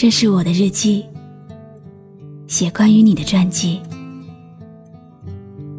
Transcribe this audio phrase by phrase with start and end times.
[0.00, 1.04] 这是我的日记，
[2.46, 3.82] 写关于你的传记。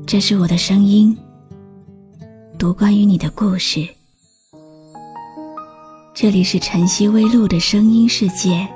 [0.06, 1.18] 这是我的声音，
[2.56, 3.84] 读关于你的故事。
[6.14, 8.68] 这里是晨曦微露的声音世界，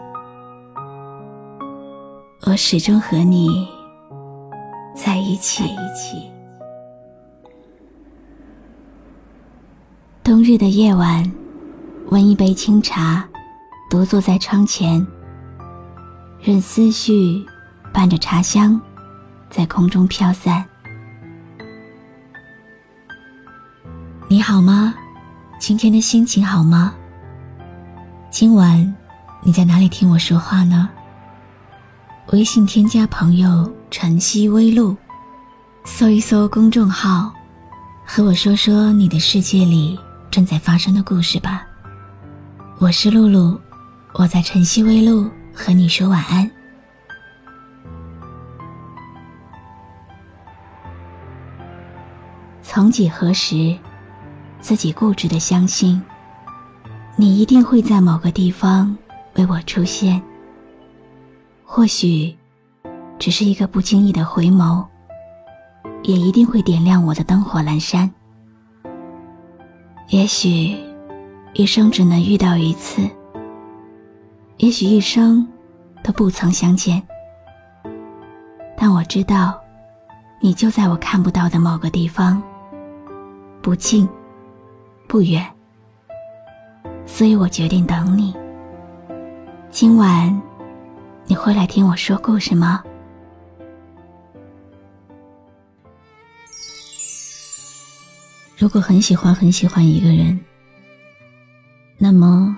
[2.48, 3.68] 我始终和你
[4.96, 5.64] 在一起。
[10.24, 11.32] 冬日的夜晚，
[12.08, 13.24] 温一杯清茶，
[13.92, 15.06] 独坐在窗前。
[16.46, 17.44] 任思绪
[17.92, 18.80] 伴着茶香，
[19.50, 20.64] 在空中飘散。
[24.28, 24.94] 你好吗？
[25.58, 26.94] 今天的心情好吗？
[28.30, 28.96] 今晚
[29.42, 30.88] 你在哪里听我说话呢？
[32.28, 34.96] 微信添加朋友“晨曦微露”，
[35.84, 37.34] 搜一搜公众号，
[38.06, 41.66] 和我说说你的世界里正在发生的故事吧。
[42.78, 43.60] 我是露露，
[44.14, 45.28] 我在晨曦微露。
[45.56, 46.52] 和你说晚安。
[52.62, 53.76] 曾几何时，
[54.60, 56.02] 自己固执的相信，
[57.16, 58.96] 你一定会在某个地方
[59.36, 60.22] 为我出现。
[61.64, 62.36] 或许，
[63.18, 64.86] 只是一个不经意的回眸，
[66.04, 68.12] 也一定会点亮我的灯火阑珊。
[70.10, 70.76] 也许，
[71.54, 73.02] 一生只能遇到一次。
[74.58, 75.46] 也许一生
[76.06, 77.02] 都不曾相见，
[78.78, 79.60] 但我知道，
[80.40, 82.40] 你就在我看不到的某个地方，
[83.60, 84.08] 不近
[85.08, 85.44] 不远，
[87.08, 88.36] 所以我决定等你。
[89.72, 90.40] 今晚
[91.26, 92.84] 你会来听我说故事吗？
[98.56, 100.40] 如果很喜欢很喜欢一个人，
[101.98, 102.56] 那么。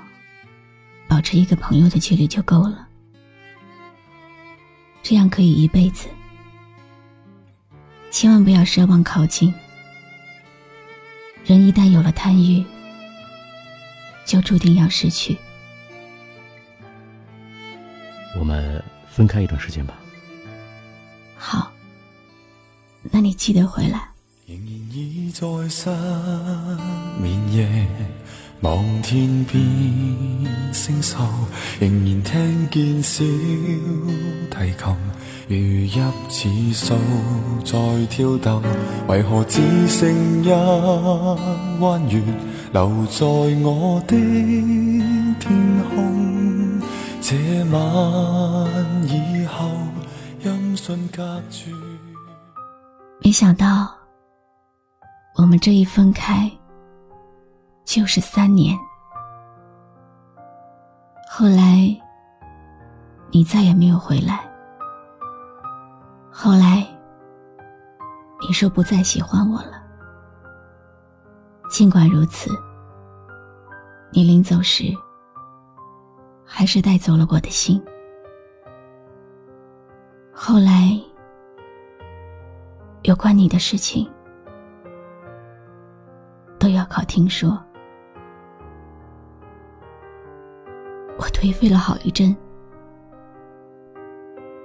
[1.10, 2.87] 保持一个朋友的距离就够了，
[5.10, 6.10] 这样可以一辈子。
[8.12, 9.54] 千万不要奢望靠近，
[11.46, 12.62] 人一旦有了贪欲，
[14.26, 15.38] 就注定要失去。
[18.38, 19.98] 我们分开一段时间吧。
[21.38, 21.72] 好，
[23.04, 24.10] 那你记得回来。
[28.62, 31.20] 望天边星宿，
[31.80, 33.24] 仍然听见小
[35.48, 35.56] 如
[36.30, 36.96] 泣似诉
[37.64, 38.62] 在跳动。
[39.08, 40.50] 为何只剩一
[41.80, 42.22] 弯月
[42.72, 43.26] 留在
[43.64, 44.16] 我的
[45.40, 46.82] 天空？
[47.22, 47.36] 这
[47.72, 49.70] 晚以后，
[50.44, 51.72] 音讯隔绝。
[53.22, 53.90] 没想到，
[55.36, 56.50] 我们这一分开。
[57.84, 58.78] 就是三年，
[61.30, 61.96] 后来
[63.32, 64.47] 你再也没有回来。
[66.40, 66.86] 后来
[68.40, 69.82] 你说不再喜欢我了。
[71.68, 72.52] 尽管如此，
[74.12, 74.84] 你临走时
[76.46, 77.84] 还是带走了我的心。
[80.32, 80.96] 后来
[83.02, 84.08] 有关你的事情
[86.60, 87.60] 都要靠听说。
[91.18, 92.38] 我颓废了好一阵，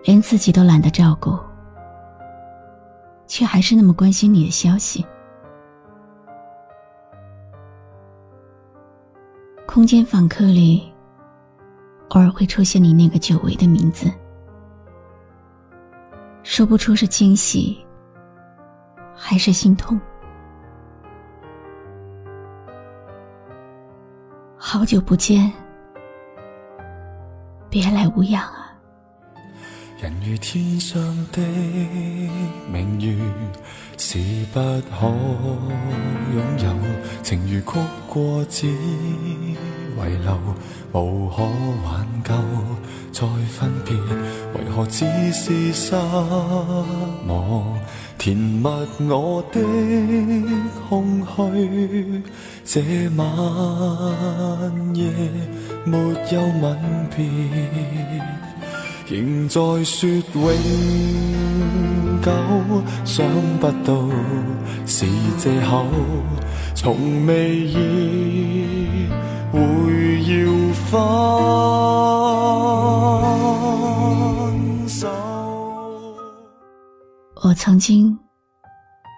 [0.05, 1.35] 连自己都懒得照顾，
[3.35, 5.03] 却还是那么关心你的消息。
[9.67, 10.93] 空间访客里，
[12.11, 14.13] 偶尔会出现你那个久违的名字，
[16.43, 17.83] 说不出是惊喜
[19.17, 19.99] 还是心痛。
[24.59, 25.51] 好久不见。
[27.71, 28.72] 别来无恙啊！
[30.03, 31.41] 人如天上的
[32.73, 33.15] 明月，
[33.97, 34.19] 是
[34.53, 35.07] 不可
[36.35, 36.67] 拥有；
[37.23, 39.57] 情如曲过只遗
[40.25, 40.37] 留，
[40.91, 41.45] 无可
[41.85, 42.35] 挽救。
[43.13, 43.95] 再分别，
[44.55, 45.95] 为何只是失
[47.29, 47.79] 望？
[48.19, 48.69] 填密
[49.09, 49.61] 我的
[50.89, 52.23] 空虚，
[52.65, 52.83] 这
[53.17, 53.27] 晚
[54.97, 55.13] 夜
[55.85, 55.97] 没
[56.33, 56.77] 有吻
[57.15, 57.25] 别，
[59.13, 60.23] 仍在说永
[62.23, 62.33] 久。
[63.05, 63.29] 想
[63.61, 64.09] 不到
[64.87, 65.05] 是
[65.37, 65.85] 借口，
[66.75, 69.07] 从未意
[69.53, 69.59] 会
[70.23, 70.99] 要分
[74.89, 75.07] 手。
[77.45, 78.19] 我曾经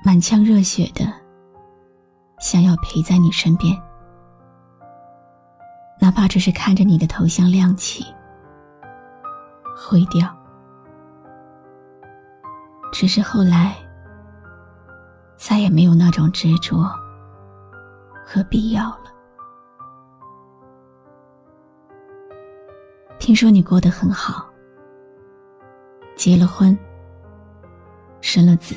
[0.04, 1.06] 满腔热血的
[2.40, 3.80] 想要陪在你身边，
[6.00, 8.04] 哪怕只是看着你的头像亮起，
[9.76, 10.28] 毁掉。
[12.92, 13.74] 只是后来，
[15.36, 16.88] 再也没有那种执着
[18.24, 19.04] 和必要了。
[23.18, 24.46] 听说你过得很好，
[26.14, 26.78] 结了婚，
[28.20, 28.76] 生了子，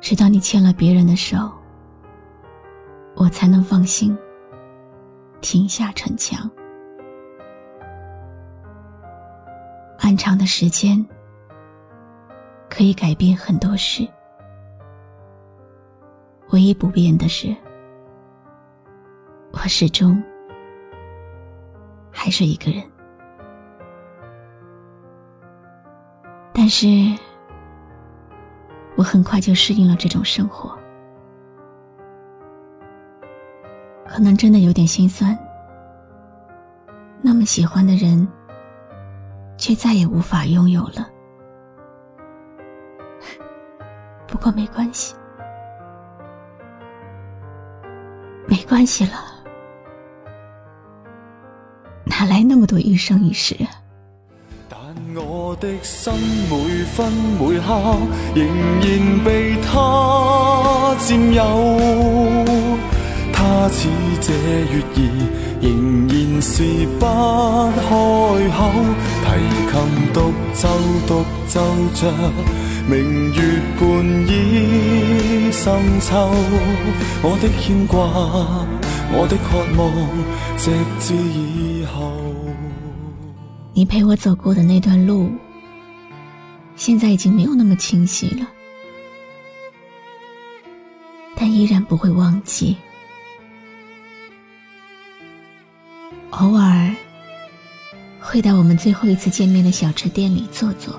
[0.00, 1.50] 直到你牵了别人的手，
[3.16, 4.16] 我才能放心
[5.40, 6.50] 停下逞强。
[10.12, 11.02] 漫长的时间
[12.68, 14.06] 可以改变很多事，
[16.50, 17.56] 唯一不变的是，
[19.52, 20.22] 我始终。
[22.10, 22.84] 还是一个人，
[26.52, 26.86] 但是
[28.96, 30.78] 我很快就适应了这种生活。
[34.06, 35.34] 可能真的有点心酸，
[37.22, 38.28] 那么喜欢的人，
[39.56, 41.08] 却再也无法拥有了。
[44.26, 45.14] 不过没关系，
[48.48, 49.12] 没关系了。
[52.04, 53.56] 哪来那么多一生一世？
[54.68, 54.80] 但
[55.14, 56.12] 我的心
[56.50, 57.98] 每分每刻
[58.34, 58.46] 仍
[58.80, 61.42] 然被他占有，
[63.68, 63.88] 似
[64.20, 65.00] 这月儿，
[65.60, 66.62] 仍然是
[66.98, 67.90] 不开口。
[69.24, 69.28] 提
[69.72, 69.74] 琴
[70.12, 70.18] 独
[70.52, 70.68] 奏
[71.06, 71.60] 独奏
[71.94, 72.00] 着
[72.88, 73.38] 明月
[73.78, 73.82] 半
[74.28, 74.30] 倚
[75.50, 75.64] 深
[76.00, 76.10] 秋，
[77.22, 77.98] 我的牵挂，
[79.12, 79.80] 我的渴望，
[80.58, 80.70] 直
[81.00, 82.12] 至以后。
[83.72, 85.30] 你陪我走过的那段路，
[86.76, 88.46] 现在已经没有那么清晰了，
[91.34, 92.76] 但依然不会忘记。
[96.32, 96.94] 偶尔
[98.18, 100.98] 会到我们最后一次见面的小吃店里坐坐，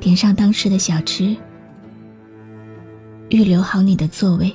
[0.00, 1.36] 点上当时的小吃，
[3.28, 4.54] 预留好你的座位。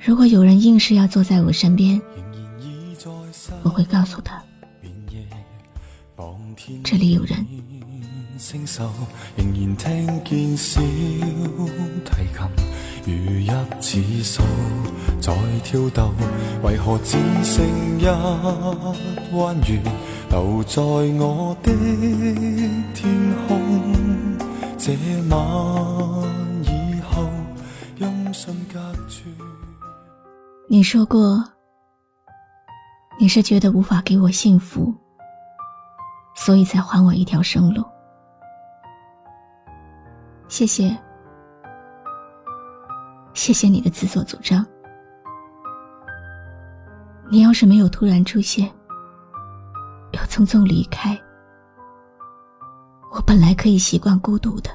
[0.00, 2.00] 如果有人硬是要坐在我身边，
[3.62, 4.42] 我会告诉他，
[6.82, 7.46] 这里有人。
[8.42, 8.82] 星宿
[9.36, 10.80] 仍然听见小
[12.04, 12.50] 提琴
[13.06, 13.46] 如一
[13.80, 14.42] 指数
[15.20, 16.12] 在跳动，
[16.64, 17.64] 为何只剩
[18.00, 18.04] 一
[19.36, 19.80] 弯月
[20.28, 21.70] 留在我的
[22.92, 23.60] 天空？
[24.76, 24.96] 这
[25.30, 25.38] 晚
[26.64, 27.22] 以后，
[27.98, 29.22] 音讯隔绝。
[30.68, 31.44] 你说过。
[33.20, 34.92] 你是觉得无法给我幸福，
[36.34, 37.84] 所以才还我一条生路。
[40.52, 40.94] 谢谢，
[43.32, 44.62] 谢谢你的自作主张。
[47.30, 48.70] 你要是没有突然出现，
[50.10, 51.18] 又匆匆离开，
[53.12, 54.68] 我本来可以习惯孤独的。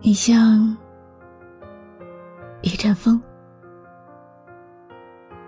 [0.00, 0.76] 你像。
[2.64, 3.20] 一阵风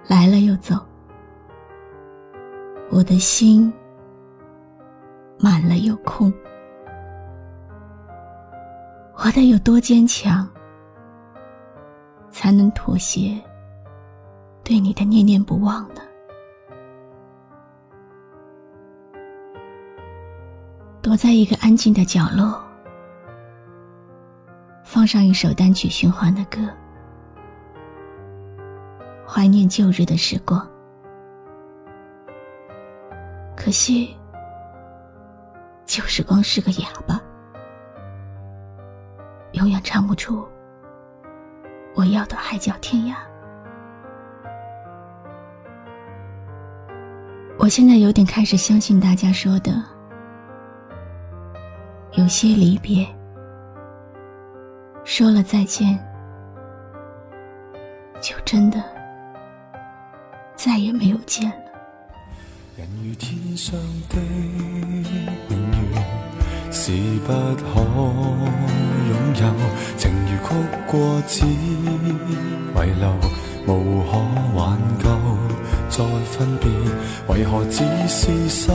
[0.09, 0.75] 来了又走，
[2.91, 3.73] 我的心
[5.39, 6.33] 满了又空。
[9.17, 10.49] 我得有多坚强，
[12.31, 13.41] 才能妥协
[14.63, 16.01] 对你的念念不忘呢？
[21.01, 22.63] 躲在一个安静的角落，
[24.83, 26.61] 放上一首单曲循环的歌。
[29.27, 30.67] 怀念旧日的时光，
[33.57, 34.17] 可惜
[35.95, 37.23] 就是光是个哑巴，
[39.53, 40.45] 永远唱不出
[41.95, 43.15] 我要的海角天涯。
[47.57, 49.73] 我现在有点开始相信大家说的，
[52.15, 53.07] 有些离别，
[55.05, 55.97] 说了再见，
[58.21, 58.83] 就真的。
[60.57, 61.57] 再也没有见了。
[62.77, 64.19] 人如天上的，
[66.87, 66.93] 是
[67.27, 69.43] 不可拥有；
[69.97, 70.53] 情如曲
[70.87, 70.93] 过
[71.27, 71.49] 只遗
[73.01, 73.09] 留，
[73.67, 74.11] 无可
[74.55, 75.09] 挽救。
[75.89, 76.69] 再分别，
[77.29, 78.71] 为何只是失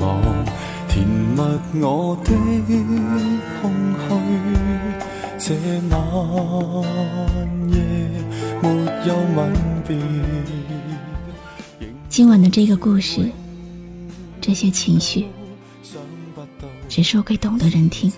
[0.00, 0.22] 望？
[0.88, 1.42] 填密
[1.82, 2.32] 我的
[3.60, 3.62] 空
[4.00, 4.08] 虚，
[5.38, 5.54] 这
[5.90, 5.92] 晚
[7.68, 7.76] 夜。
[12.08, 13.30] 今晚的这个故事，
[14.40, 15.26] 这些情绪，
[16.90, 18.12] 只说给懂的人听。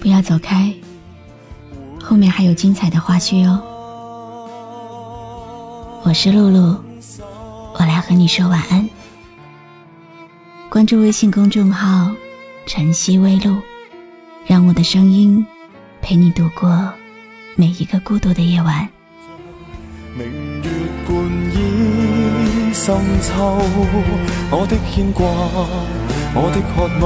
[0.00, 0.70] 不要走开，
[1.98, 3.62] 后面还有精彩的花絮哦。
[6.04, 6.76] 我是露露，
[7.72, 8.86] 我来和你说晚安。
[10.68, 12.14] 关注微信公众号
[12.68, 13.56] “晨曦微露”，
[14.46, 15.44] 让我的声音
[16.02, 16.92] 陪你度过
[17.56, 18.86] 每一个孤独的夜晚。
[20.14, 20.26] 明
[20.62, 20.70] 月
[21.06, 21.16] 半
[21.54, 23.58] 倚深秋，
[24.50, 25.24] 我的牵挂，
[26.38, 27.04] 我的渴望，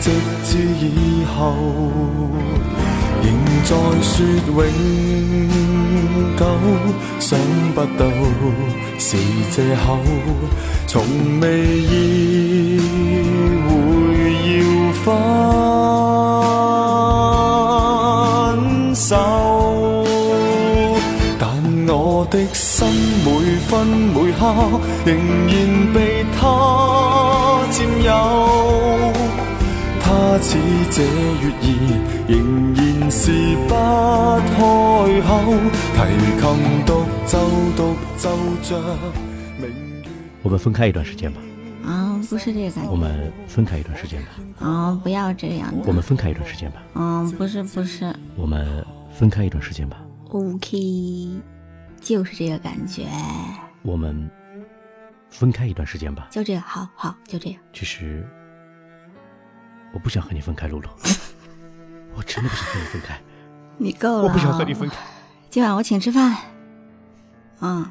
[0.00, 0.10] 直
[0.44, 0.50] 至
[0.84, 0.84] 以
[1.24, 1.38] 后，
[3.22, 3.24] 仍
[3.64, 3.70] 在
[4.02, 4.10] 说
[4.50, 4.60] 永
[6.36, 6.42] 久。
[7.20, 7.38] 想
[7.74, 8.02] 不到
[8.98, 9.16] 是
[9.52, 9.86] 借口，
[10.88, 11.00] 从
[11.40, 11.46] 未
[11.78, 11.88] 意
[13.68, 13.70] 会
[14.58, 14.58] 要
[14.94, 15.06] 分
[18.96, 19.08] 手，
[21.38, 21.46] 但
[21.86, 22.88] 我的心
[23.24, 23.28] 每
[23.68, 24.40] 分每刻
[25.04, 25.08] 仍
[25.46, 25.54] 然
[25.92, 25.96] 被
[26.40, 26.40] 他
[30.42, 33.30] 这月儿，仍然是
[33.68, 33.74] 不
[34.56, 34.58] 开
[35.36, 35.52] 口，
[35.94, 35.98] 提
[36.40, 36.42] 琴
[36.86, 37.32] 独奏
[37.76, 37.78] 独
[38.16, 38.24] 奏
[38.62, 38.70] 着
[39.58, 39.68] 明
[40.02, 40.08] 月。
[40.42, 41.38] 我们分开一段时间吧。
[41.84, 42.90] 啊，不是这个感觉。
[42.90, 44.28] 我们分开一段时间吧。
[44.66, 45.84] 啊，不要这样的。
[45.86, 46.82] 我们分开一段时间吧。
[46.94, 48.14] 嗯，不是不是。
[48.36, 49.98] 我们分开一段时间吧。
[50.30, 51.38] OK，
[52.00, 53.06] 就是这个感觉。
[53.82, 54.30] 我们
[55.28, 56.28] 分开一段时间吧。
[56.30, 57.60] 就这个，好好，就这样。
[57.72, 58.26] 其实
[59.92, 60.88] 我不想和你分开，露露。
[62.14, 63.20] 我真的不想和你分开。
[63.78, 64.24] 你够了。
[64.24, 64.96] 我不想和你分开。
[65.48, 66.36] 今晚我请吃饭。
[67.60, 67.90] 嗯，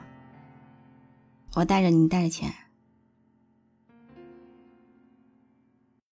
[1.56, 2.53] 我带着你，带着钱。